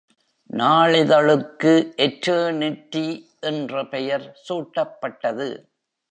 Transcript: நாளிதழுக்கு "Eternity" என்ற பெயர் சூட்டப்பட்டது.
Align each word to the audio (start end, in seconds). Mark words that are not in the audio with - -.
நாளிதழுக்கு 0.49 1.73
"Eternity" 1.97 3.05
என்ற 3.39 3.83
பெயர் 3.85 4.25
சூட்டப்பட்டது. 4.47 5.49